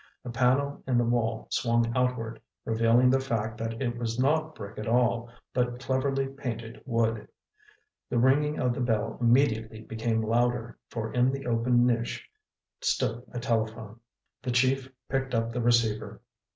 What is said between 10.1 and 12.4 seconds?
louder, for in the open niche